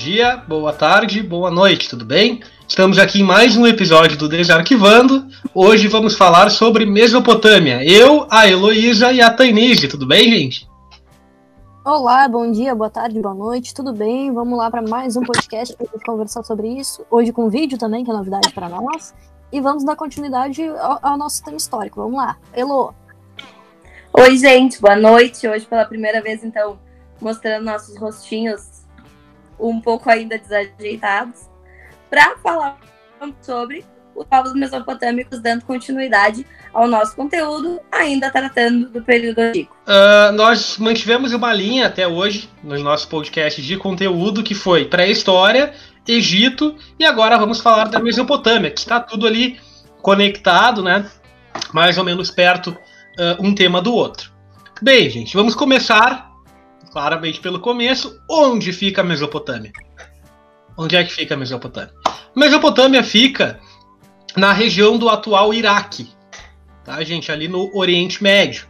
[0.00, 2.40] dia, boa tarde, boa noite, tudo bem?
[2.66, 5.26] Estamos aqui em mais um episódio do Desarquivando.
[5.54, 7.84] Hoje vamos falar sobre Mesopotâmia.
[7.84, 10.66] Eu, a Heloísa e a Tainise, tudo bem, gente?
[11.84, 14.32] Olá, bom dia, boa tarde, boa noite, tudo bem?
[14.32, 17.04] Vamos lá para mais um podcast para conversar sobre isso.
[17.10, 19.12] Hoje com vídeo também, que é novidade para nós.
[19.52, 22.00] E vamos dar continuidade ao, ao nosso tema histórico.
[22.00, 22.38] Vamos lá.
[22.54, 22.94] Elo.
[24.14, 25.46] Oi, gente, boa noite.
[25.46, 26.78] Hoje pela primeira vez, então,
[27.20, 28.79] mostrando nossos rostinhos
[29.60, 31.48] um pouco ainda desajeitados,
[32.08, 32.78] para falar
[33.42, 39.74] sobre os povos mesopotâmicos, dando continuidade ao nosso conteúdo, ainda tratando do período antigo.
[39.86, 45.72] Uh, nós mantivemos uma linha até hoje nos nossos podcasts de conteúdo que foi pré-história,
[46.06, 49.60] Egito e agora vamos falar da Mesopotâmia, que está tudo ali
[50.02, 51.08] conectado, né?
[51.72, 54.32] Mais ou menos perto uh, um tema do outro.
[54.82, 56.29] Bem, gente, vamos começar
[56.90, 59.72] claramente pelo começo, onde fica a Mesopotâmia?
[60.76, 61.92] Onde é que fica a Mesopotâmia?
[62.34, 63.60] Mesopotâmia fica
[64.36, 66.08] na região do atual Iraque,
[66.84, 67.30] tá, gente?
[67.30, 68.66] Ali no Oriente Médio,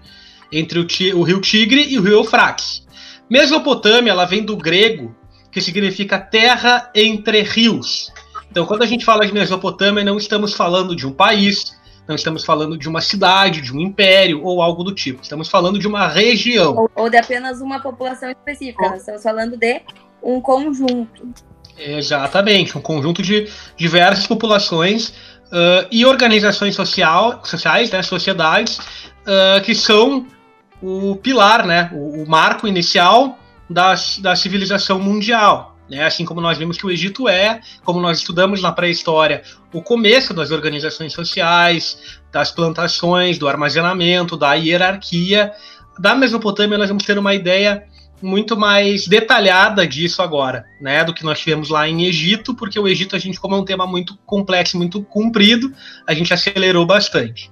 [0.50, 2.86] entre o, o rio Tigre e o rio Eufrates.
[3.28, 5.14] Mesopotâmia, ela vem do grego,
[5.52, 8.12] que significa terra entre rios.
[8.50, 11.78] Então, quando a gente fala de Mesopotâmia, não estamos falando de um país,
[12.10, 15.22] não estamos falando de uma cidade, de um império ou algo do tipo.
[15.22, 16.74] Estamos falando de uma região.
[16.76, 18.90] Ou, ou de apenas uma população específica.
[18.90, 19.80] Nós estamos falando de
[20.20, 21.28] um conjunto.
[21.78, 25.10] Exatamente, um conjunto de diversas populações
[25.46, 30.26] uh, e organizações social, sociais, né, sociedades, uh, que são
[30.82, 35.69] o pilar, né, o, o marco inicial da, da civilização mundial.
[35.90, 36.04] Né?
[36.04, 40.32] Assim como nós vimos que o Egito é, como nós estudamos na pré-história, o começo
[40.32, 45.52] das organizações sociais, das plantações, do armazenamento, da hierarquia.
[45.98, 47.84] Da Mesopotâmia, nós vamos ter uma ideia
[48.22, 52.86] muito mais detalhada disso agora, né, do que nós tivemos lá em Egito, porque o
[52.86, 55.72] Egito a gente como é um tema muito complexo, muito comprido,
[56.06, 57.50] a gente acelerou bastante.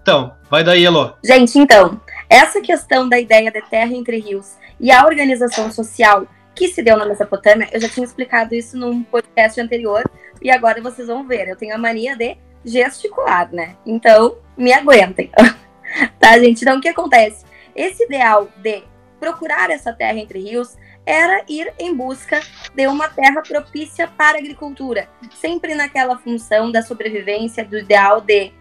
[0.00, 1.14] Então, vai daí, Elo.
[1.22, 6.26] Gente, então, essa questão da ideia de terra entre rios e a organização social
[6.58, 10.02] que se deu na Mesopotâmia, eu já tinha explicado isso num podcast anterior,
[10.42, 11.48] e agora vocês vão ver.
[11.48, 13.76] Eu tenho a mania de gesticular, né?
[13.86, 15.30] Então, me aguentem.
[16.18, 16.62] tá, gente?
[16.62, 17.44] Então, o que acontece?
[17.76, 18.82] Esse ideal de
[19.20, 20.76] procurar essa terra entre rios
[21.06, 22.40] era ir em busca
[22.74, 25.08] de uma terra propícia para a agricultura,
[25.40, 28.52] sempre naquela função da sobrevivência, do ideal de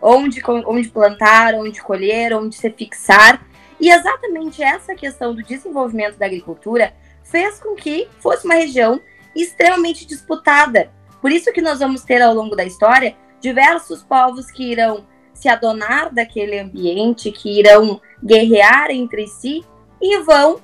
[0.00, 3.44] onde, onde plantar, onde colher, onde se fixar.
[3.80, 6.94] E exatamente essa questão do desenvolvimento da agricultura
[7.30, 9.00] fez com que fosse uma região
[9.34, 10.90] extremamente disputada.
[11.20, 15.04] Por isso que nós vamos ter ao longo da história diversos povos que irão
[15.34, 19.64] se adonar daquele ambiente, que irão guerrear entre si
[20.00, 20.60] e vão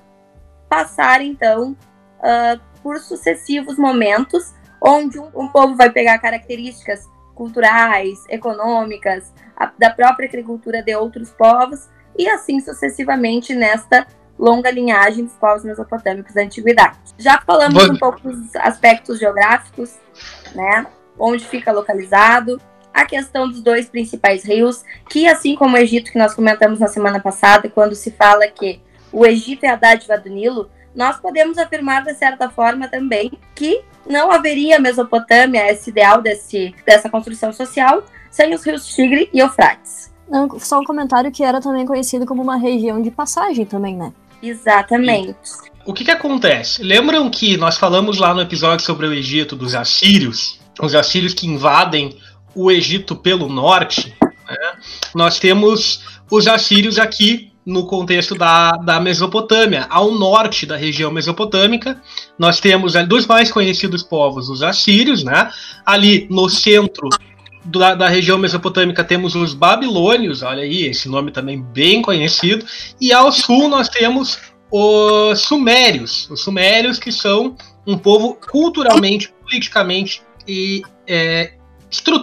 [0.68, 1.76] passar então
[2.18, 9.90] uh, por sucessivos momentos onde um, um, povo vai pegar características culturais, econômicas, a, da
[9.90, 14.06] própria agricultura de outros povos e assim sucessivamente nesta
[14.38, 16.98] longa linhagem dos povos mesopotâmicos da antiguidade.
[17.19, 19.97] Já falamos um pouco dos aspectos geográficos,
[20.54, 20.87] né?
[21.19, 22.60] Onde fica localizado,
[22.93, 26.88] a questão dos dois principais rios, que assim como o Egito que nós comentamos na
[26.88, 28.81] semana passada, quando se fala que
[29.12, 33.82] o Egito é a dádiva do Nilo, nós podemos afirmar de certa forma também que
[34.06, 40.12] não haveria Mesopotâmia, esse ideal desse, dessa construção social, sem os rios Tigre e Eufrates.
[40.59, 44.12] Só um comentário que era também conhecido como uma região de passagem também, né?
[44.42, 45.36] Exatamente.
[45.84, 46.82] O que, que acontece?
[46.82, 50.60] Lembram que nós falamos lá no episódio sobre o Egito dos assírios?
[50.80, 52.16] Os assírios que invadem
[52.54, 54.14] o Egito pelo norte.
[54.22, 54.72] Né?
[55.14, 62.00] Nós temos os assírios aqui no contexto da, da Mesopotâmia, ao norte da região mesopotâmica.
[62.36, 65.50] Nós temos dos mais conhecidos povos, os assírios, né?
[65.86, 67.08] Ali no centro
[67.64, 72.64] da, da, região mesopotâmica temos os babilônios, olha aí, esse nome também bem conhecido,
[73.00, 74.38] e ao sul nós temos
[74.70, 77.56] os sumérios, os sumérios que são
[77.87, 81.52] um povo culturalmente, politicamente e é,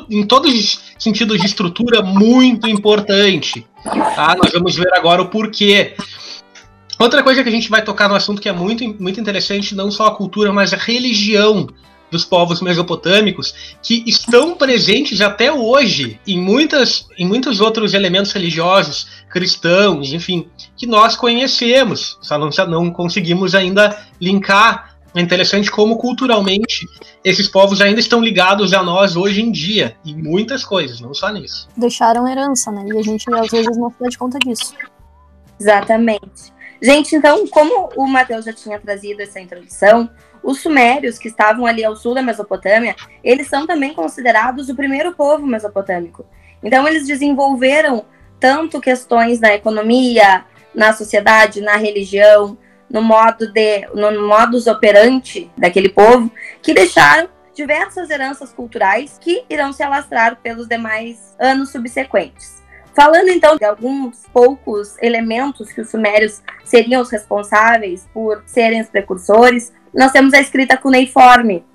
[0.10, 3.66] em todos os sentidos de estrutura muito importante.
[3.84, 4.36] Tá?
[4.36, 5.96] Nós vamos ver agora o porquê.
[6.98, 9.92] Outra coisa que a gente vai tocar no assunto que é muito, muito interessante, não
[9.92, 11.68] só a cultura, mas a religião
[12.12, 19.08] dos povos mesopotâmicos que estão presentes até hoje em, muitas, em muitos outros elementos religiosos,
[19.30, 24.98] cristãos, enfim, que nós conhecemos, só não, não conseguimos ainda linkar.
[25.16, 26.86] É interessante como culturalmente
[27.24, 31.30] esses povos ainda estão ligados a nós hoje em dia, em muitas coisas, não só
[31.30, 31.68] nisso.
[31.76, 32.86] Deixaram herança, né?
[32.88, 34.74] E a gente às vezes não se dá conta disso.
[35.60, 36.54] Exatamente.
[36.82, 40.10] Gente, então, como o Matheus já tinha trazido essa introdução,
[40.44, 45.14] Os sumérios, que estavam ali ao sul da Mesopotâmia, eles são também considerados o primeiro
[45.14, 46.26] povo mesopotâmico.
[46.64, 48.06] Então, eles desenvolveram
[48.40, 52.58] tanto questões na economia, na sociedade, na religião,
[52.90, 56.32] no modo de, no modus operandi daquele povo,
[56.62, 62.64] que deixaram diversas heranças culturais que irão se alastrar pelos demais anos subsequentes.
[62.96, 68.90] Falando então de alguns poucos elementos que os sumérios seriam os responsáveis por serem os
[68.90, 71.66] precursores, nós temos a escrita cuneiforme.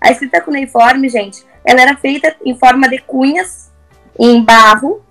[0.00, 3.70] A escrita cuneiforme, gente, ela era feita em forma de cunhas
[4.18, 5.02] em barro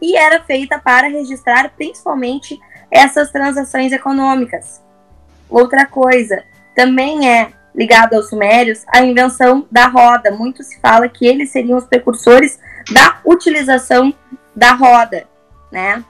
[0.00, 2.58] e era feita para registrar principalmente
[2.90, 4.82] essas transações econômicas.
[5.48, 6.44] Outra coisa,
[6.74, 10.30] também é ligado aos sumérios a invenção da roda.
[10.30, 12.58] Muito se fala que eles seriam os precursores
[12.92, 14.14] da utilização
[14.54, 15.26] da roda,
[15.70, 16.04] né?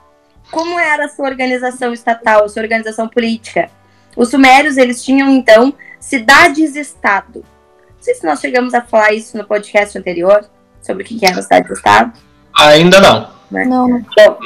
[0.49, 3.69] Como era a sua organização estatal, a sua organização política?
[4.15, 7.45] Os sumérios, eles tinham, então, cidades-estado.
[7.87, 10.45] Não sei se nós chegamos a falar isso no podcast anterior,
[10.81, 12.13] sobre o que era a cidade-estado.
[12.57, 13.29] Ainda não.
[13.49, 13.65] Né?
[13.65, 13.87] Não.
[14.01, 14.39] Bom,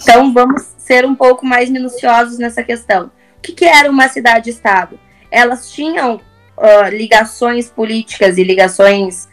[0.00, 3.06] então, vamos ser um pouco mais minuciosos nessa questão.
[3.06, 4.98] O que, que era uma cidade-estado?
[5.30, 6.16] Elas tinham
[6.56, 9.28] uh, ligações políticas e ligações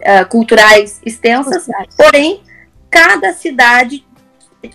[0.00, 1.66] uh, culturais extensas,
[1.96, 2.42] porém,
[2.90, 4.04] cada cidade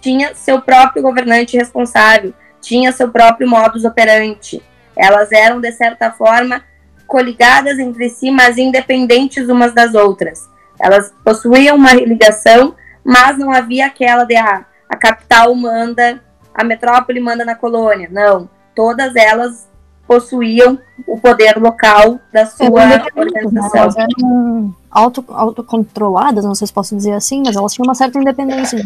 [0.01, 2.33] tinha seu próprio governante responsável,
[2.65, 4.62] tinha seu próprio modus operandi.
[4.95, 6.63] Elas eram, de certa forma,
[7.06, 10.50] coligadas entre si, mas independentes umas das outras.
[10.79, 16.21] Elas possuíam uma ligação, mas não havia aquela de ah, a capital manda,
[16.53, 18.09] a metrópole manda na colônia.
[18.12, 18.50] Não.
[18.75, 19.69] Todas elas
[20.07, 22.69] possuíam o poder local da sua
[23.15, 23.81] organização.
[23.81, 28.19] Elas eram auto, autocontroladas, não sei se posso dizer assim, mas elas tinham uma certa
[28.19, 28.79] independência.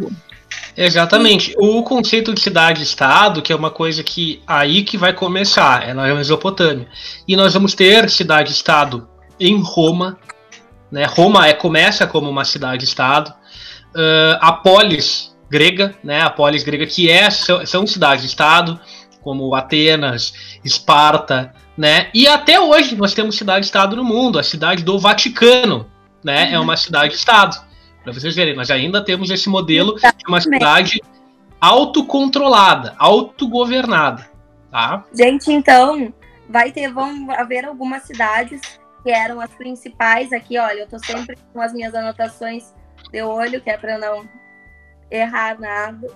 [0.81, 1.53] Exatamente.
[1.57, 6.15] O conceito de cidade-estado, que é uma coisa que aí que vai começar, é na
[6.15, 6.87] Mesopotâmia.
[7.27, 9.05] E nós vamos ter cidade-estado
[9.37, 10.17] em Roma.
[10.89, 11.03] Né?
[11.05, 13.29] Roma é, começa como uma cidade-estado.
[13.89, 16.21] Uh, a polis grega, né?
[16.21, 18.79] a polis grega, que é, são, são cidades-estado,
[19.21, 20.33] como Atenas,
[20.63, 22.09] Esparta, né?
[22.13, 25.87] E até hoje nós temos cidade-estado no mundo, a cidade do Vaticano,
[26.23, 26.45] né?
[26.45, 26.53] Uhum.
[26.53, 27.69] É uma cidade-estado.
[28.03, 31.01] Para vocês verem, nós ainda temos esse modelo de uma cidade
[31.59, 34.29] autocontrolada, autogovernada,
[34.71, 35.03] tá?
[35.13, 36.13] Gente, então,
[36.47, 38.61] vai ter, vão haver algumas cidades
[39.03, 42.73] que eram as principais aqui, olha, eu tô sempre com as minhas anotações
[43.11, 44.27] de olho, que é para não
[45.11, 46.07] errar nada.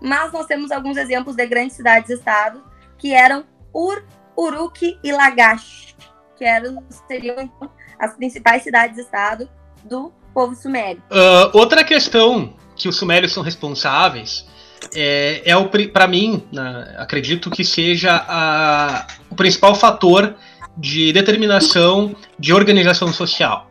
[0.00, 2.62] Mas nós temos alguns exemplos de grandes cidades-estado
[2.96, 4.04] que eram Ur,
[4.36, 5.96] Uruk e Lagash,
[6.36, 9.48] que eram, seriam então, as principais cidades-estado
[9.84, 11.02] do povo sumério.
[11.10, 14.46] Uh, outra questão que os sumérios são responsáveis
[14.94, 20.34] é, é o para mim, né, acredito que seja a, o principal fator
[20.76, 23.68] de determinação de organização social.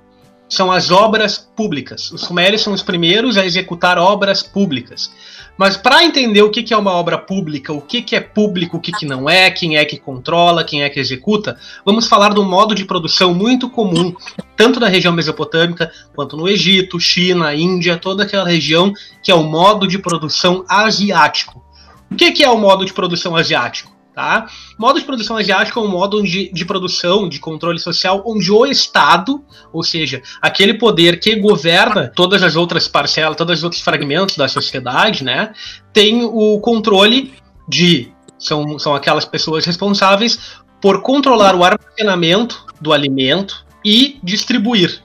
[0.50, 2.12] São as obras públicas.
[2.12, 5.12] Os sumérios são os primeiros a executar obras públicas.
[5.58, 8.92] Mas para entender o que, é uma obra pública, o que, é público, o que,
[8.92, 12.48] que não é, quem é que controla, quem é que executa, vamos falar de um
[12.48, 14.14] modo de produção muito comum,
[14.56, 18.94] tanto na região mesopotâmica, quanto no Egito, China, Índia, toda aquela região,
[19.24, 21.66] que é o modo de produção asiático.
[22.12, 23.97] O que, que é o modo de produção asiático?
[24.18, 24.48] Tá?
[24.80, 28.66] Modo de produção asiático é um modo de, de produção, de controle social, onde o
[28.66, 34.36] Estado, ou seja, aquele poder que governa todas as outras parcelas, todos os outros fragmentos
[34.36, 35.54] da sociedade, né,
[35.94, 37.32] tem o controle
[37.70, 38.12] de.
[38.40, 45.00] São, são aquelas pessoas responsáveis por controlar o armazenamento do alimento e distribuir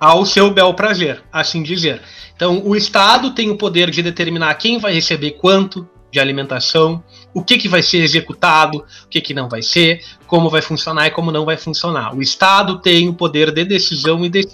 [0.00, 2.02] ao seu bel prazer, assim dizer.
[2.34, 7.02] Então, o Estado tem o poder de determinar quem vai receber quanto de alimentação,
[7.32, 11.06] o que, que vai ser executado, o que, que não vai ser, como vai funcionar
[11.06, 12.14] e como não vai funcionar.
[12.14, 14.46] O Estado tem o poder de decisão e de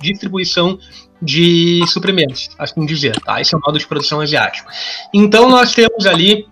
[0.00, 0.76] distribuição
[1.22, 3.18] de suprimentos, assim dizer.
[3.20, 3.40] Tá?
[3.40, 4.68] Esse é o modo de produção asiático.
[5.14, 6.48] Então nós temos ali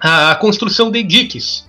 [0.00, 1.64] a construção de diques.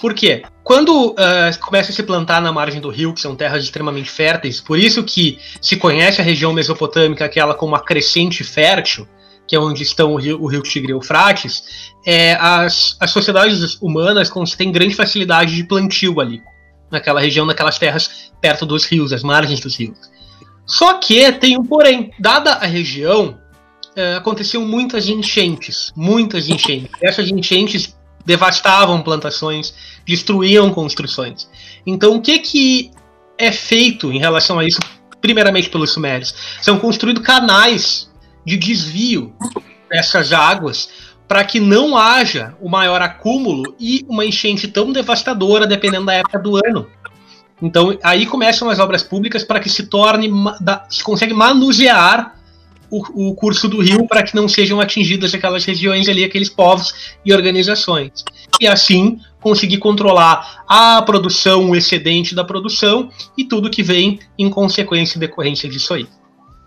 [0.00, 0.42] Por quê?
[0.64, 4.60] Quando uh, começa a se plantar na margem do rio, que são terras extremamente férteis,
[4.60, 9.06] por isso que se conhece a região mesopotâmica aquela como a crescente fértil,
[9.50, 11.64] que é onde estão o rio, o rio Tigre e Eufrates,
[12.06, 16.40] é, as, as sociedades humanas têm grande facilidade de plantio ali,
[16.88, 19.98] naquela região, naquelas terras perto dos rios, as margens dos rios.
[20.64, 23.40] Só que tem um porém, dada a região,
[23.96, 26.92] é, aconteciam muitas enchentes, muitas enchentes.
[27.02, 29.74] Essas enchentes devastavam plantações,
[30.06, 31.50] destruíam construções.
[31.84, 32.92] Então, o que, que
[33.36, 34.78] é feito em relação a isso,
[35.20, 36.32] primeiramente pelos sumérios?
[36.62, 38.09] São construídos canais
[38.44, 39.32] de desvio
[39.88, 46.06] dessas águas para que não haja o maior acúmulo e uma enchente tão devastadora, dependendo
[46.06, 46.88] da época do ano,
[47.62, 50.28] Então aí começam as obras públicas para que se torne,
[50.88, 52.34] se consegue manusear
[52.90, 57.14] o, o curso do rio para que não sejam atingidas aquelas regiões ali, aqueles povos
[57.24, 58.24] e organizações.
[58.60, 64.50] E assim conseguir controlar a produção, o excedente da produção e tudo que vem em
[64.50, 66.08] consequência e decorrência disso aí.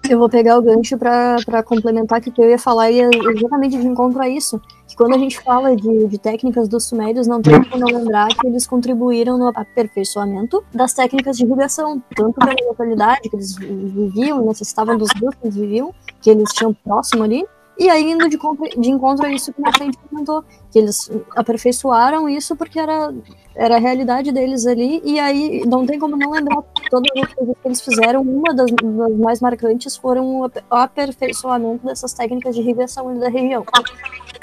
[0.09, 3.77] Eu vou pegar o gancho para complementar que o que eu ia falar e exatamente
[3.77, 4.61] de encontro a isso.
[4.85, 8.27] Que quando a gente fala de, de técnicas dos sumérios, não tem como não lembrar
[8.27, 14.45] que eles contribuíram no aperfeiçoamento das técnicas de irrigação, tanto pela localidade que eles viviam,
[14.45, 17.45] necessitavam dos rios que eles viviam, que eles tinham próximo ali,
[17.77, 18.37] e aí, indo de,
[18.77, 23.13] de encontro a isso que a gente comentou, que eles aperfeiçoaram isso porque era,
[23.55, 27.55] era a realidade deles ali, e aí não tem como não lembrar todas as coisas
[27.61, 28.21] que eles fizeram.
[28.21, 33.65] Uma das, das mais marcantes foram o aperfeiçoamento dessas técnicas de irrigação da região.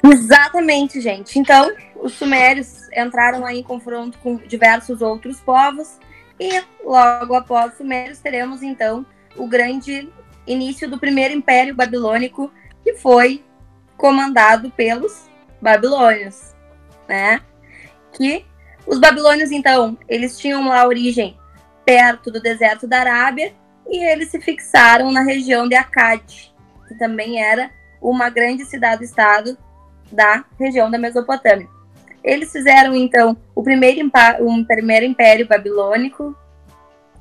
[0.03, 1.39] Exatamente, gente.
[1.39, 1.71] Então,
[2.03, 5.99] os sumérios entraram aí em confronto com diversos outros povos,
[6.39, 9.05] e logo após os sumérios teremos então
[9.37, 10.09] o grande
[10.47, 12.51] início do primeiro império babilônico
[12.83, 13.45] que foi
[13.97, 15.29] comandado pelos
[15.61, 16.55] babilônios,
[17.09, 17.41] né?
[18.13, 18.45] Que
[18.87, 21.37] os babilônios, então, eles tinham uma origem
[21.85, 23.53] perto do deserto da Arábia
[23.89, 26.53] e eles se fixaram na região de Akkad,
[26.89, 27.71] que também era
[28.01, 29.57] uma grande cidade-estado
[30.11, 31.69] da região da Mesopotâmia.
[32.23, 34.11] Eles fizeram, então, o primeiro,
[34.41, 36.37] um primeiro império babilônico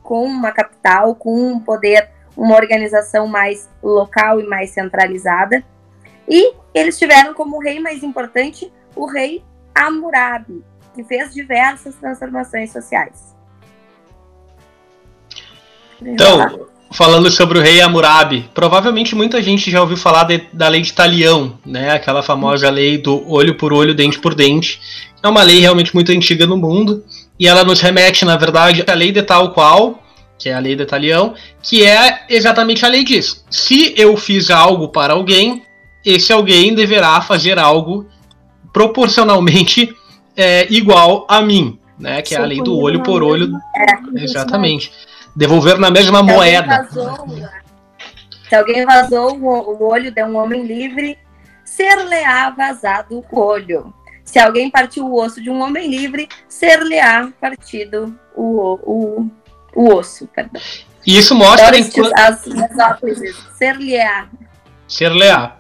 [0.02, 2.10] com uma capital, com um poder
[2.40, 5.62] uma organização mais local e mais centralizada.
[6.28, 9.44] E eles tiveram como rei mais importante o rei
[9.76, 10.64] Hammurabi,
[10.96, 13.36] que fez diversas transformações sociais.
[16.02, 20.82] Então, falando sobre o rei Hammurabi, provavelmente muita gente já ouviu falar de, da lei
[20.82, 21.92] de Talião, né?
[21.92, 24.80] Aquela famosa lei do olho por olho, dente por dente.
[25.22, 27.04] É uma lei realmente muito antiga no mundo
[27.38, 29.99] e ela nos remete, na verdade, à lei de tal qual
[30.40, 33.46] que é a lei do Talião, que é exatamente a lei disso.
[33.52, 35.64] Se eu fiz algo para alguém,
[36.04, 38.08] esse alguém deverá fazer algo
[38.72, 39.94] proporcionalmente
[40.36, 42.22] é, igual a mim, né?
[42.22, 43.52] Que é a lei do olho por olho.
[43.76, 44.92] É, exatamente.
[45.36, 46.88] Devolver na mesma se moeda.
[46.90, 47.28] Vazou,
[48.48, 51.18] se alguém vazou o olho de um homem livre,
[51.64, 53.94] ser-lhe-á vazado o olho.
[54.24, 59.30] Se alguém partiu o osso de um homem livre, ser-lhe-á partido o, o,
[59.76, 60.62] o osso, perdão.
[61.06, 62.14] E isso mostra enquanto...
[62.16, 64.30] as mesóclises, ser lear.
[64.88, 65.60] Ser lear.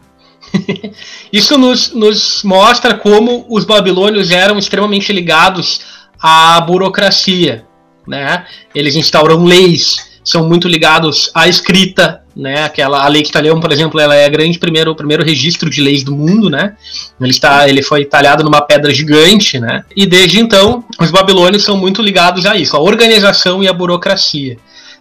[1.31, 5.81] isso nos, nos mostra como os babilônios eram extremamente ligados
[6.19, 7.65] à burocracia,
[8.07, 8.45] né?
[8.73, 12.63] Eles instauram leis, são muito ligados à escrita, né?
[12.63, 15.81] Aquela a lei de Italião, por exemplo, ela é grande primeiro, o primeiro registro de
[15.81, 16.75] leis do mundo, né?
[17.19, 19.83] Ele está, ele foi talhado numa pedra gigante, né?
[19.95, 24.57] E desde então os babilônios são muito ligados a isso, a organização e a burocracia.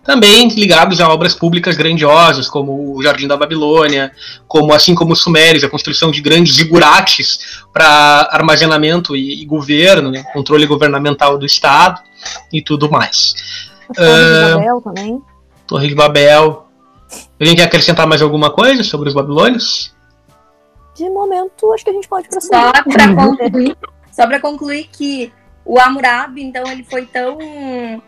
[0.08, 4.10] Também ligados a obras públicas grandiosas, como o Jardim da Babilônia,
[4.46, 10.10] como assim como os Sumérios, a construção de grandes zigurates para armazenamento e, e governo,
[10.10, 10.24] né?
[10.32, 12.00] controle governamental do Estado
[12.50, 13.34] e tudo mais.
[13.94, 15.22] Torre de Babel também.
[15.66, 16.68] Torre de Babel,
[17.40, 19.94] Alguém quer acrescentar mais alguma coisa sobre os babilônios?
[20.94, 22.58] De momento, acho que a gente pode prosseguir.
[22.58, 23.76] Só para concluir,
[24.10, 25.32] só para concluir que
[25.64, 28.02] o Hammurabi, então, ele foi tão uh,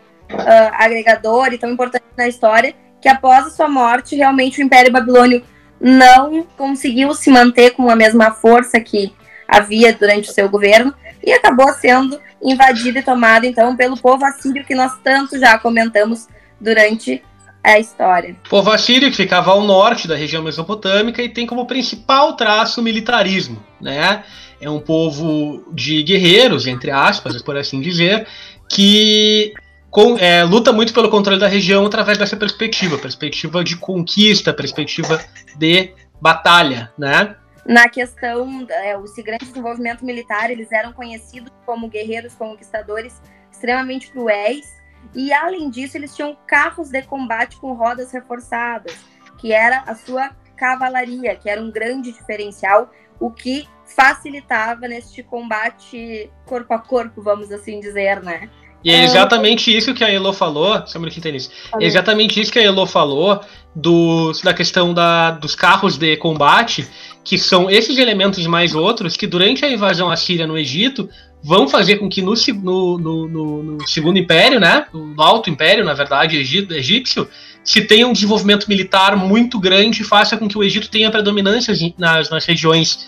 [0.73, 5.43] agregador e tão importante na história que após a sua morte, realmente o Império Babilônio
[5.79, 9.13] não conseguiu se manter com a mesma força que
[9.47, 14.65] havia durante o seu governo e acabou sendo invadido e tomado então pelo povo assírio
[14.65, 16.27] que nós tanto já comentamos
[16.59, 17.23] durante
[17.63, 18.35] a história.
[18.45, 22.81] O povo assírio que ficava ao norte da região mesopotâmica e tem como principal traço
[22.81, 24.23] o militarismo, né?
[24.59, 28.27] É um povo de guerreiros, entre aspas, por assim dizer,
[28.69, 29.53] que
[29.89, 35.19] com, é, luta muito pelo controle da região através dessa perspectiva, perspectiva de conquista, perspectiva
[35.57, 37.35] de batalha, né?
[37.65, 44.81] Na questão, é, esse grande desenvolvimento militar, eles eram conhecidos como guerreiros conquistadores extremamente cruéis,
[45.13, 48.95] e além disso, eles tinham carros de combate com rodas reforçadas,
[49.39, 56.31] que era a sua cavalaria, que era um grande diferencial, o que facilitava neste combate
[56.45, 58.49] corpo a corpo, vamos assim dizer, né?
[58.83, 62.63] E é exatamente isso que a Elo falou, só um É exatamente isso que a
[62.63, 63.39] Elo falou
[63.75, 66.87] do, da questão da, dos carros de combate,
[67.23, 71.09] que são esses elementos mais outros que durante a invasão assíria no Egito
[71.43, 75.93] vão fazer com que no, no, no, no Segundo Império, né, no Alto Império, na
[75.93, 77.27] verdade, egípcio,
[77.63, 81.73] se tenha um desenvolvimento militar muito grande e faça com que o Egito tenha predominância
[81.97, 83.07] nas, nas regiões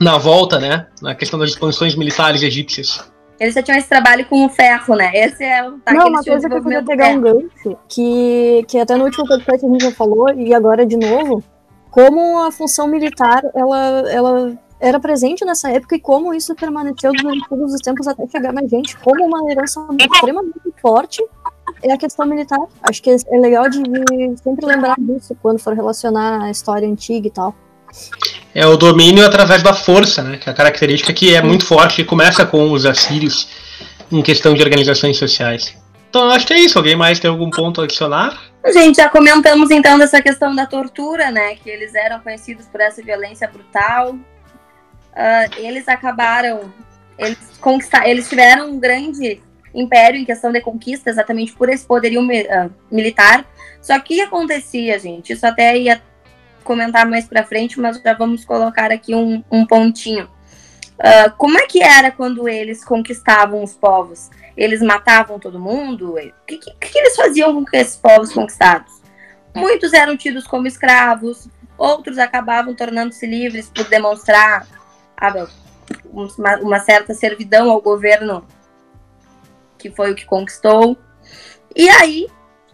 [0.00, 3.04] na volta, né, na questão das expansões militares egípcias.
[3.40, 5.12] Eles já tinham esse trabalho com o ferro, né?
[5.14, 8.78] Esse é o tá, Não, uma coisa que eu queria pegar um gancho, que, que
[8.78, 11.44] até no último podcast a gente já falou, e agora de novo,
[11.90, 13.78] como a função militar, ela,
[14.10, 18.52] ela era presente nessa época e como isso permaneceu durante todos os tempos até chegar
[18.52, 21.22] mais gente, como uma herança extremamente forte
[21.82, 22.58] é a questão militar.
[22.82, 23.78] Acho que é legal de
[24.42, 27.54] sempre lembrar disso quando for relacionar a história antiga e tal.
[28.54, 30.36] É o domínio através da força, né?
[30.36, 33.48] Que é a característica que é muito forte e começa com os assírios
[34.10, 35.76] em questão de organizações sociais.
[36.08, 36.78] Então acho que é isso.
[36.78, 38.38] Alguém mais tem algum ponto a adicionar?
[38.72, 41.54] Gente, já comentamos então dessa questão da tortura, né?
[41.56, 44.12] Que eles eram conhecidos por essa violência brutal.
[44.12, 46.72] Uh, eles acabaram,
[47.18, 49.40] eles conquistar, eles tiveram um grande
[49.74, 53.44] império em questão de conquista, exatamente por esse poderio uh, militar.
[53.80, 56.02] Só que acontecia, gente, isso até ia
[56.64, 60.28] comentar mais para frente, mas já vamos colocar aqui um, um pontinho.
[60.98, 64.30] Uh, como é que era quando eles conquistavam os povos?
[64.56, 66.14] Eles matavam todo mundo?
[66.14, 69.00] O que, que, que eles faziam com esses povos conquistados?
[69.54, 74.66] Muitos eram tidos como escravos, outros acabavam tornando-se livres por demonstrar
[76.12, 78.44] uma, uma certa servidão ao governo
[79.78, 80.98] que foi o que conquistou.
[81.74, 82.28] E aí,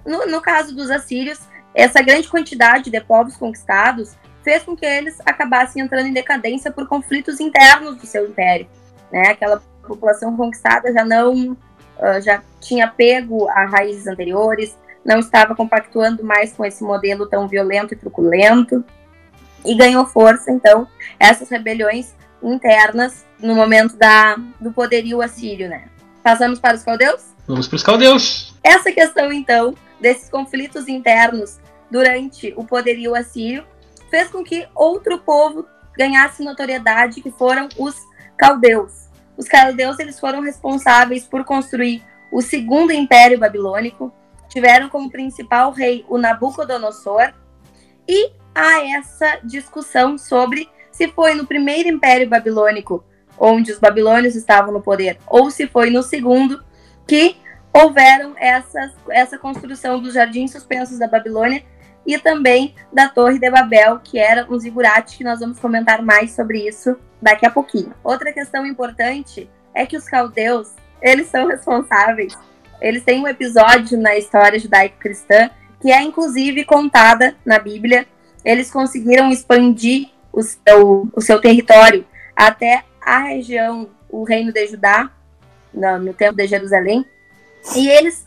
[0.05, 1.39] no, no caso dos assírios,
[1.75, 6.87] essa grande quantidade de povos conquistados fez com que eles acabassem entrando em decadência por
[6.87, 8.69] conflitos internos do seu império.
[9.11, 9.29] Né?
[9.29, 16.23] Aquela população conquistada já não uh, já tinha pego a raízes anteriores, não estava compactuando
[16.23, 18.85] mais com esse modelo tão violento e truculento
[19.65, 20.87] e ganhou força então
[21.19, 25.89] essas rebeliões internas no momento da, do poderio assírio, né?
[26.23, 27.35] Passamos para os caldeus?
[27.47, 28.55] Vamos para os caldeus.
[28.63, 31.59] Essa questão, então, desses conflitos internos
[31.91, 33.65] durante o poderio assírio
[34.15, 35.67] fez com que outro povo
[35.99, 37.97] ganhasse notoriedade, que foram os
[38.39, 39.09] caldeus.
[39.37, 44.15] Os caldeus eles foram responsáveis por construir o segundo império babilônico,
[44.49, 47.33] tiveram como principal rei o Nabucodonosor,
[48.07, 53.05] e há essa discussão sobre se foi no primeiro império babilônico
[53.37, 56.63] onde os babilônios estavam no poder, ou se foi no segundo
[57.05, 57.37] que
[57.73, 61.65] houveram essas, essa construção dos jardins suspensos da Babilônia
[62.07, 66.33] e também da Torre de Babel, que era um zigurate, que nós vamos comentar mais
[66.33, 67.95] sobre isso daqui a pouquinho.
[68.03, 72.37] Outra questão importante é que os caldeus, eles são responsáveis,
[72.81, 78.07] eles têm um episódio na história judaico-cristã que é inclusive contada na Bíblia.
[78.43, 85.11] Eles conseguiram expandir o seu, o seu território até a região, o reino de Judá,
[85.73, 87.05] no, no tempo de Jerusalém,
[87.77, 88.27] e eles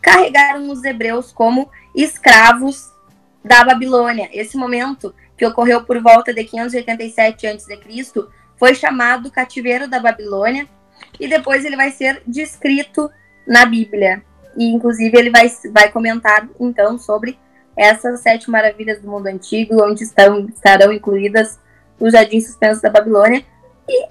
[0.00, 2.90] carregaram os hebreus como escravos
[3.44, 4.28] da Babilônia.
[4.32, 7.80] Esse momento, que ocorreu por volta de 587 a.C.,
[8.56, 10.68] foi chamado cativeiro da Babilônia,
[11.18, 13.10] e depois ele vai ser descrito
[13.46, 14.22] na Bíblia.
[14.56, 17.38] E, inclusive, ele vai, vai comentar, então, sobre
[17.76, 21.58] essas sete maravilhas do mundo antigo, onde estão, estarão incluídas
[22.00, 23.44] os jardins suspensos da Babilônia,
[23.88, 24.08] e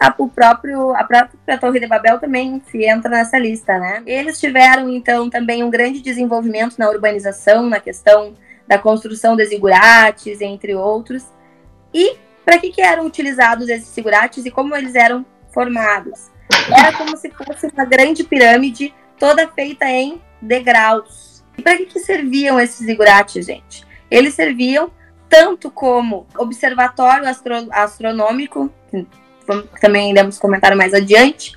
[0.00, 4.02] a, o próprio, a própria Torre de Babel também se entra nessa lista, né?
[4.06, 8.34] Eles tiveram, então, também um grande desenvolvimento na urbanização, na questão
[8.66, 11.24] da construção de zigurates, entre outros.
[11.92, 16.30] E para que, que eram utilizados esses zigurates e como eles eram formados?
[16.74, 21.44] Era como se fosse uma grande pirâmide, toda feita em degraus.
[21.58, 23.86] E para que, que serviam esses zigurates, gente?
[24.10, 24.90] Eles serviam
[25.28, 28.72] tanto como observatório astro astronômico,
[29.80, 31.52] também iremos comentar mais adiante,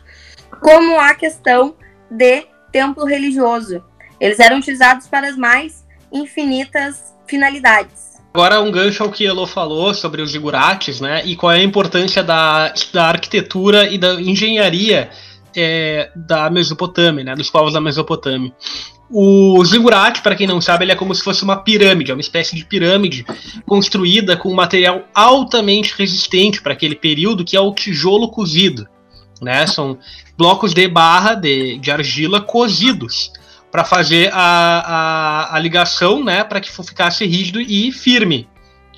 [0.62, 1.76] como a questão
[2.10, 3.84] de templo religioso.
[4.20, 8.14] Eles eram utilizados para as mais infinitas finalidades.
[8.34, 11.22] Agora um gancho ao que Elo falou sobre os zigurates, né?
[11.24, 15.10] E qual é a importância da, da arquitetura e da engenharia
[15.56, 17.36] é, da Mesopotâmia, né?
[17.36, 18.52] Dos povos da Mesopotâmia.
[19.15, 22.19] O zigurate, para quem não sabe, ele é como se fosse uma pirâmide, é uma
[22.19, 23.23] espécie de pirâmide
[23.63, 28.88] construída com um material altamente resistente para aquele período, que é o tijolo cozido.
[29.39, 29.67] Né?
[29.67, 29.99] São
[30.36, 33.32] blocos de barra de, de argila cozidos
[33.71, 38.47] para fazer a, a, a, ligação, né, para que ficasse rígido e firme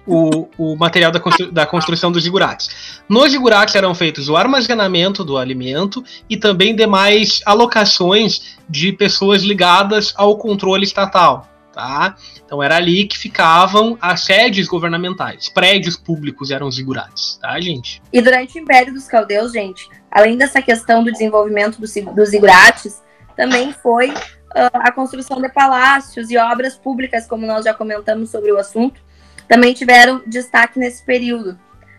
[0.06, 3.02] o, o material da, constru, da construção dos zigurates.
[3.10, 10.14] Nos zigurates eram feitos o armazenamento do alimento e também demais alocações de pessoas ligadas
[10.16, 11.48] ao controle estatal.
[11.74, 12.16] Tá?
[12.46, 18.02] Então era ali que ficavam as sedes governamentais, prédios públicos eram zigurates, tá, gente?
[18.14, 21.92] E durante o Império dos Caldeus, gente, além dessa questão do desenvolvimento dos,
[22.30, 23.04] zigurates,
[23.36, 28.54] também foi uh, a construção de palácios e obras públicas, como nós já comentamos sobre
[28.54, 29.02] o assunto,
[29.48, 31.58] também tiveram destaque nesse período.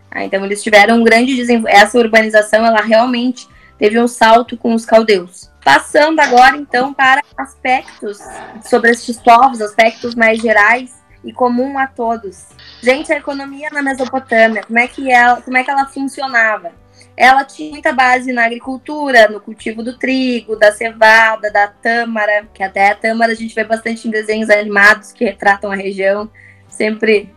[0.09, 1.83] Ah, então eles tiveram um grande desenvolvimento.
[1.83, 5.51] Essa urbanização, ela realmente teve um salto com os caldeus.
[5.63, 8.19] Passando agora, então, para aspectos
[8.63, 12.47] sobre estes povos, aspectos mais gerais e comum a todos.
[12.81, 16.71] Gente, a economia na Mesopotâmia, como é que ela, como é que ela funcionava?
[17.15, 22.63] Ela tinha muita base na agricultura, no cultivo do trigo, da cevada, da tâmara, que
[22.63, 26.29] até a tâmara a gente vê bastante em desenhos animados que retratam a região,
[26.69, 27.35] sempre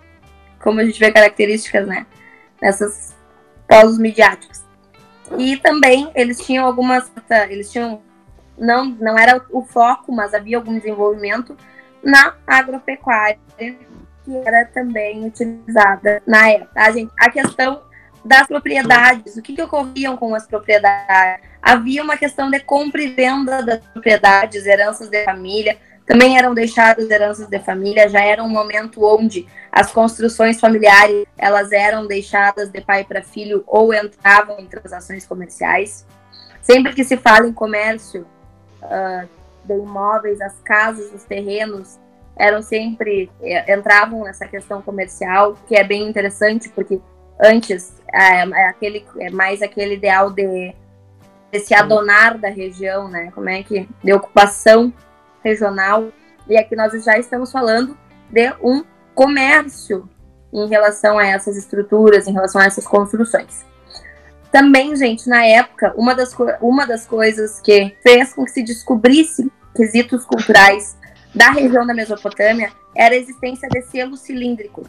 [0.60, 2.06] como a gente vê características, né,
[2.60, 3.16] nessas
[3.66, 4.62] polos midiáticos.
[5.38, 7.10] E também eles tinham algumas,
[7.48, 8.02] eles tinham
[8.58, 11.56] não não era o foco, mas havia algum desenvolvimento
[12.02, 16.70] na agropecuária que era também utilizada na época.
[16.74, 17.82] A, tá, gente, a questão
[18.24, 21.48] das propriedades, o que, que ocorriam com as propriedades?
[21.62, 25.78] Havia uma questão de compra e venda das propriedades, heranças de família,
[26.10, 31.70] também eram deixadas heranças de família, já era um momento onde as construções familiares elas
[31.70, 36.04] eram deixadas de pai para filho ou entravam em transações comerciais.
[36.60, 38.26] Sempre que se fala em comércio
[38.82, 39.28] uh,
[39.64, 41.96] de imóveis, as casas, os terrenos
[42.36, 47.00] eram sempre eh, entravam nessa questão comercial, que é bem interessante porque
[47.38, 50.74] antes é, é aquele é mais aquele ideal de,
[51.52, 53.30] de, se adonar da região, né?
[53.32, 54.92] Como é que de ocupação
[55.42, 56.12] regional
[56.48, 57.96] e aqui nós já estamos falando
[58.28, 60.08] de um comércio
[60.52, 63.64] em relação a essas estruturas, em relação a essas construções.
[64.50, 69.50] Também, gente, na época, uma das, uma das coisas que fez com que se descobrisse
[69.74, 70.96] quesitos culturais
[71.32, 74.88] da região da Mesopotâmia era a existência de selos cilíndricos,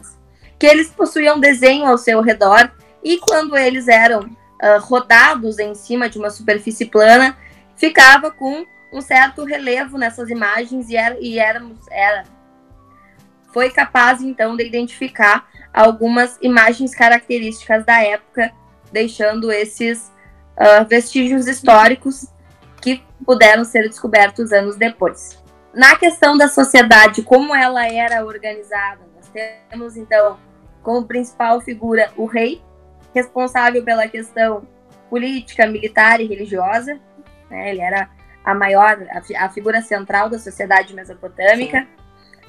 [0.58, 2.72] que eles possuíam desenho ao seu redor
[3.04, 7.36] e quando eles eram uh, rodados em cima de uma superfície plana,
[7.76, 12.24] ficava com um certo relevo nessas imagens e, era, e éramos, era,
[13.52, 18.52] foi capaz então de identificar algumas imagens características da época,
[18.92, 20.12] deixando esses
[20.56, 22.26] uh, vestígios históricos
[22.80, 25.42] que puderam ser descobertos anos depois
[25.74, 29.30] na questão da sociedade, como ela era organizada, nós
[29.70, 30.38] temos então
[30.82, 32.60] como principal figura o rei,
[33.14, 34.66] responsável pela questão
[35.08, 37.00] política, militar e religiosa.
[37.48, 37.70] Né?
[37.70, 38.10] Ele era
[38.44, 41.86] a maior, a, a, figura central da sociedade mesopotâmica.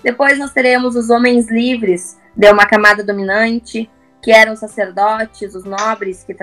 [0.04, 3.90] Depois nós teremos os homens livres, de uma camada dominante,
[4.22, 6.36] que eram os sacerdotes, os nobres que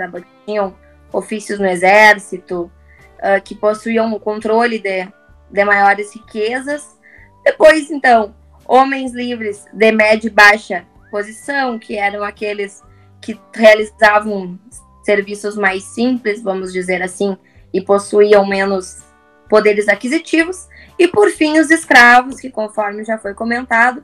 [0.46, 0.74] tinham
[1.12, 2.70] ofícios no exército,
[3.18, 5.08] uh, que possuíam o controle de
[5.50, 6.96] de maiores riquezas.
[7.44, 8.34] Depois, então,
[8.66, 12.82] homens livres de média e baixa posição, que eram aqueles
[13.20, 14.58] que realizavam
[15.02, 17.36] serviços mais simples, vamos dizer assim,
[17.72, 19.02] e possuíam menos
[19.50, 20.68] poderes aquisitivos.
[20.98, 24.02] E por fim, os escravos, que conforme já foi comentado,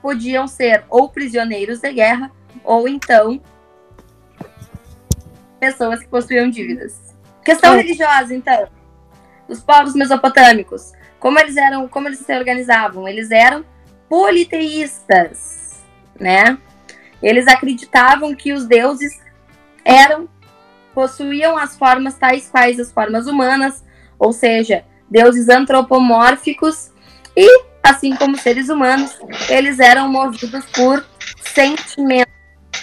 [0.00, 2.30] podiam ser ou prisioneiros de guerra,
[2.62, 3.40] ou então
[5.58, 7.14] pessoas que possuíam dívidas.
[7.42, 8.68] Questão religiosa, então
[9.48, 13.08] os povos mesopotâmicos, como eles eram, como eles se organizavam?
[13.08, 13.64] Eles eram
[14.08, 15.82] politeístas,
[16.18, 16.58] né?
[17.22, 19.20] Eles acreditavam que os deuses
[19.84, 20.28] eram
[20.92, 23.84] possuíam as formas tais quais as formas humanas,
[24.18, 26.90] ou seja, deuses antropomórficos
[27.36, 31.04] e assim como seres humanos, eles eram movidos por
[31.42, 32.32] sentimentos.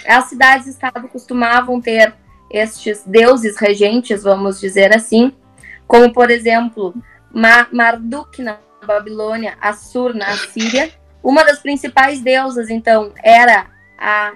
[0.07, 2.13] As cidades-estado costumavam ter
[2.51, 5.33] estes deuses regentes, vamos dizer assim,
[5.87, 6.93] como por exemplo
[7.71, 10.91] Marduk na Babilônia, Assur na Síria.
[11.21, 14.33] Uma das principais deusas, então, era a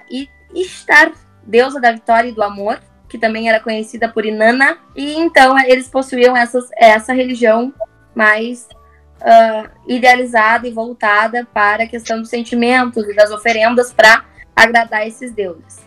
[0.53, 1.11] Ishtar,
[1.43, 2.79] deusa da vitória e do amor,
[3.13, 4.79] que também era conhecida por Inanna.
[4.95, 7.71] E então eles possuíam essas, essa religião
[8.15, 8.67] mais
[9.21, 15.31] uh, idealizada e voltada para a questão dos sentimentos e das oferendas para agradar esses
[15.31, 15.85] deuses.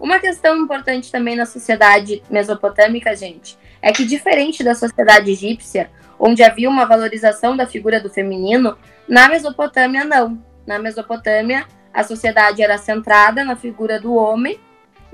[0.00, 6.42] Uma questão importante também na sociedade mesopotâmica, gente, é que, diferente da sociedade egípcia, onde
[6.42, 8.76] havia uma valorização da figura do feminino,
[9.08, 10.42] na Mesopotâmia não.
[10.66, 14.58] Na Mesopotâmia, a sociedade era centrada na figura do homem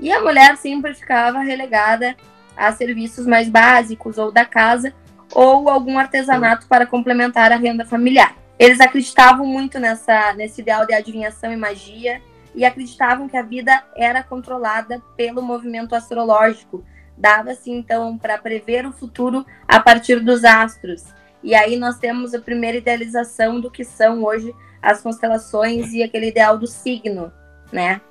[0.01, 2.15] e a mulher sempre ficava relegada
[2.57, 4.93] a serviços mais básicos ou da casa
[5.33, 8.35] ou algum artesanato para complementar a renda familiar.
[8.59, 12.21] Eles acreditavam muito nessa, nesse ideal de adivinhação e magia
[12.53, 16.83] e acreditavam que a vida era controlada pelo movimento astrológico,
[17.17, 21.05] dava-se então para prever o futuro a partir dos astros.
[21.43, 26.27] E aí nós temos a primeira idealização do que são hoje as constelações e aquele
[26.27, 27.31] ideal do signo,
[27.71, 28.01] né?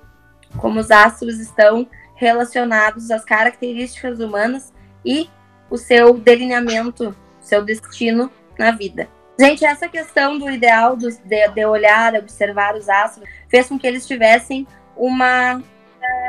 [0.57, 4.73] Como os astros estão relacionados às características humanas
[5.05, 5.29] e
[5.71, 9.09] o seu delineamento, seu destino na vida.
[9.39, 14.07] Gente, essa questão do ideal de, de olhar, observar os astros, fez com que eles
[14.07, 15.63] tivessem uma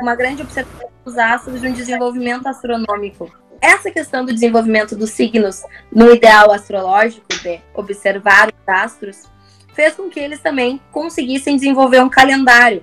[0.00, 3.30] uma grande observação dos astros de um desenvolvimento astronômico.
[3.60, 9.30] essa questão do desenvolvimento dos signos no ideal astrológico, de observar os astros,
[9.72, 12.82] fez com que eles também conseguissem desenvolver um calendário,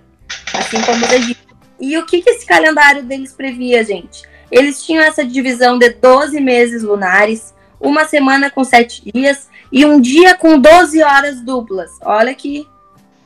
[0.54, 1.56] assim como o Egito.
[1.80, 4.24] E o que, que esse calendário deles previa, gente?
[4.52, 10.02] Eles tinham essa divisão de 12 meses lunares, uma semana com 7 dias e um
[10.02, 11.92] dia com 12 horas duplas.
[12.02, 12.68] Olha que,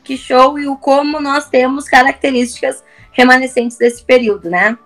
[0.03, 4.77] que show e o como nós temos características remanescentes desse período, né?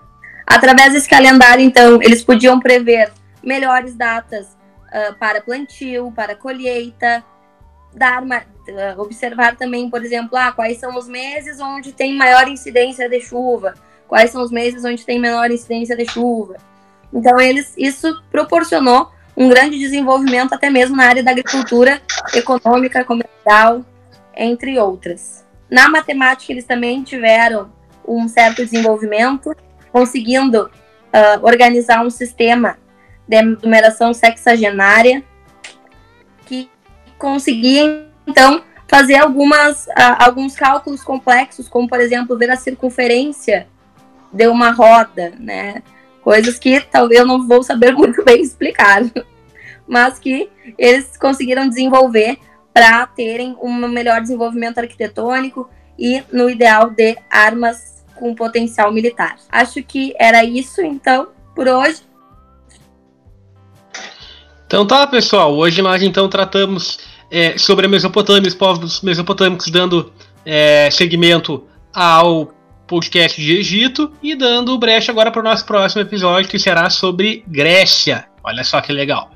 [0.45, 3.12] Através desse calendário, então, eles podiam prever
[3.43, 7.23] melhores datas uh, para plantio, para colheita,
[7.93, 12.47] dar uma, uh, observar também, por exemplo, ah, quais são os meses onde tem maior
[12.47, 13.73] incidência de chuva,
[14.08, 16.56] quais são os meses onde tem menor incidência de chuva.
[17.13, 22.02] Então, eles isso proporcionou um grande desenvolvimento até mesmo na área da agricultura,
[22.34, 23.86] econômica, comercial,
[24.36, 25.45] entre outras.
[25.69, 27.71] Na matemática, eles também tiveram
[28.08, 29.56] um certo desenvolvimento,
[29.91, 32.78] conseguindo uh, organizar um sistema
[33.28, 35.23] de numeração sexagenária
[36.45, 36.69] que
[37.17, 43.67] conseguia, então, fazer algumas, uh, alguns cálculos complexos, como, por exemplo, ver a circunferência
[44.32, 45.82] de uma roda, né?
[46.27, 49.01] coisas que talvez eu não vou saber muito bem explicar,
[49.88, 52.38] mas que eles conseguiram desenvolver
[52.73, 59.38] para terem um melhor desenvolvimento arquitetônico e no ideal de armas com potencial militar.
[59.49, 62.01] Acho que era isso então por hoje.
[64.67, 65.56] Então tá, pessoal.
[65.56, 66.99] Hoje nós então tratamos
[67.32, 70.12] é, sobre a Mesopotâmia, os povos mesopotâmicos dando
[70.45, 72.53] é, segmento ao
[72.86, 77.45] podcast de Egito e dando brecha agora para o nosso próximo episódio, que será sobre
[77.47, 78.25] Grécia.
[78.43, 79.32] Olha só que legal.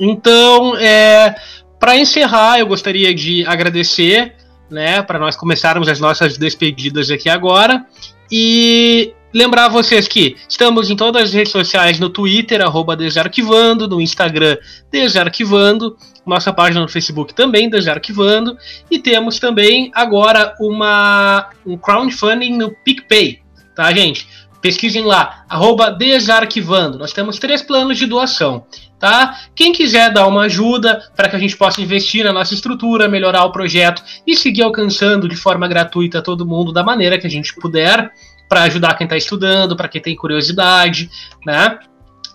[0.00, 1.36] Então, é,
[1.78, 4.34] para encerrar, eu gostaria de agradecer,
[4.68, 7.86] né, para nós começarmos as nossas despedidas aqui agora.
[8.30, 14.00] E lembrar vocês que estamos em todas as redes sociais, no Twitter, arroba Desarquivando, no
[14.00, 14.56] Instagram,
[14.90, 18.56] Desarquivando, nossa página no Facebook também, Desarquivando,
[18.90, 23.40] e temos também agora uma, um crowdfunding no PicPay,
[23.74, 24.26] tá, gente?
[24.60, 26.96] Pesquisem lá, arroba Desarquivando.
[26.96, 28.64] Nós temos três planos de doação,
[29.00, 29.36] tá?
[29.56, 33.44] Quem quiser dar uma ajuda para que a gente possa investir na nossa estrutura, melhorar
[33.44, 37.52] o projeto e seguir alcançando de forma gratuita todo mundo da maneira que a gente
[37.56, 38.12] puder,
[38.52, 41.10] para ajudar quem está estudando, para quem tem curiosidade,
[41.46, 41.78] né?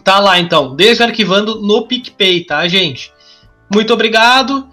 [0.04, 3.14] Tá lá então, Desarquivando no PicPay, tá, gente?
[3.72, 4.68] Muito obrigado.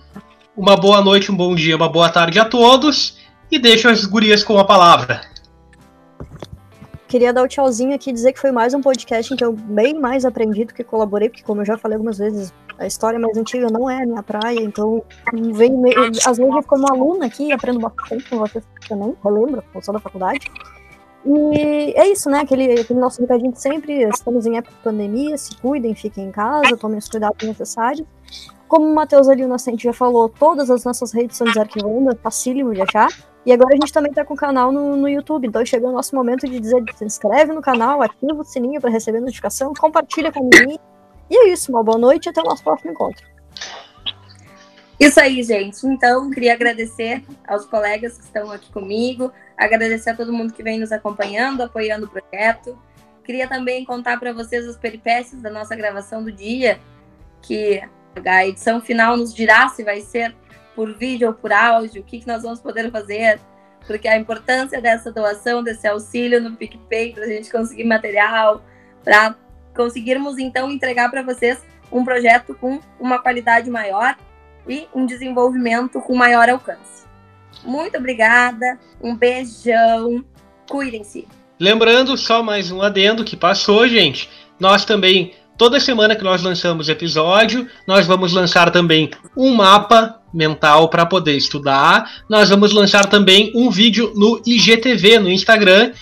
[0.57, 3.19] Uma boa noite, um bom dia, uma boa tarde a todos.
[3.53, 5.21] E deixo as gurias com a palavra.
[7.07, 9.53] Queria dar o tchauzinho aqui e dizer que foi mais um podcast em que eu
[9.53, 13.19] bem mais aprendi do que colaborei, porque como eu já falei algumas vezes, a história
[13.19, 15.05] mais antiga não é a minha praia, então
[15.53, 19.93] vem meio, às vezes eu como aluna aqui aprendo bastante com vocês também, relembro, função
[19.93, 20.51] da faculdade.
[21.27, 22.41] E é isso, né?
[22.41, 26.31] Aquele, aquele nosso recadinho de sempre, estamos em época de pandemia, se cuidem, fiquem em
[26.31, 28.07] casa, tomem os cuidados necessários.
[28.69, 32.15] Como o Matheus ali, o Nascente, já falou, todas as nossas redes são desarquivando, é
[32.15, 33.09] facílimo de achar.
[33.47, 35.93] E agora a gente também tá com o canal no, no YouTube, então chegou o
[35.93, 40.33] nosso momento de dizer, se inscreve no canal, ativa o sininho para receber notificação, compartilha
[40.33, 40.79] com ninguém.
[41.31, 43.34] E é isso, uma boa noite e até o nosso próximo encontro.
[44.99, 45.85] Isso aí, gente.
[45.87, 50.79] Então, queria agradecer aos colegas que estão aqui comigo, agradecer a todo mundo que vem
[50.79, 52.79] nos acompanhando, apoiando o projeto.
[53.25, 56.79] Queria também contar para vocês as peripécias da nossa gravação do dia,
[57.43, 57.83] que
[58.25, 60.35] a edição final nos dirá se vai ser
[60.75, 63.41] por vídeo ou por áudio, o que, que nós vamos poder fazer,
[63.87, 68.63] porque a importância dessa doação, desse auxílio no PicPay, para a gente conseguir material,
[69.03, 69.37] para
[69.75, 74.17] conseguirmos então entregar para vocês um projeto com uma qualidade maior
[74.69, 77.05] e um desenvolvimento com maior alcance.
[77.65, 80.25] Muito obrigada, um beijão,
[80.69, 81.27] cuidem-se.
[81.59, 84.29] Lembrando, só mais um adendo que passou, gente.
[84.59, 90.89] Nós também Toda semana que nós lançamos episódio, nós vamos lançar também um mapa mental
[90.89, 92.11] para poder estudar.
[92.29, 95.93] Nós vamos lançar também um vídeo no IGTV, no Instagram,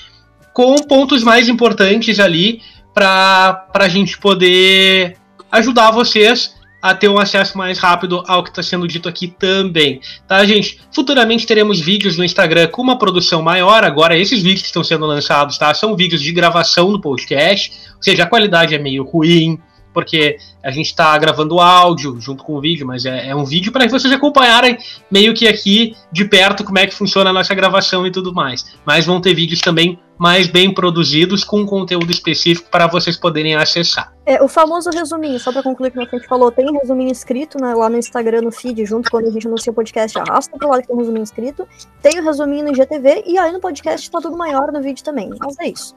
[0.54, 2.62] com pontos mais importantes ali
[2.94, 5.18] para a gente poder
[5.50, 10.00] ajudar vocês a ter um acesso mais rápido ao que está sendo dito aqui também,
[10.26, 10.80] tá, gente?
[10.92, 13.84] Futuramente teremos vídeos no Instagram com uma produção maior.
[13.84, 15.72] Agora, esses vídeos que estão sendo lançados, tá?
[15.72, 19.60] São vídeos de gravação do podcast, ou seja, a qualidade é meio ruim,
[19.94, 23.70] porque a gente está gravando áudio junto com o vídeo, mas é, é um vídeo
[23.70, 24.76] para vocês acompanharem
[25.10, 28.64] meio que aqui de perto como é que funciona a nossa gravação e tudo mais.
[28.84, 34.14] Mas vão ter vídeos também mais bem produzidos com conteúdo específico para vocês poderem acessar.
[34.24, 37.10] É, o famoso resuminho, só para concluir o que a gente falou, tem um resuminho
[37.10, 40.56] escrito né, lá no Instagram, no feed, junto quando a gente anuncia o podcast, arrasta
[40.56, 41.66] para lá que tem um resuminho escrito.
[42.00, 45.28] Tem o resuminho no IGTV e aí no podcast está tudo maior no vídeo também.
[45.40, 45.96] Mas é isso.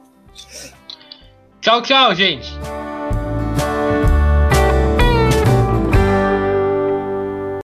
[1.60, 2.52] Tchau, tchau, gente.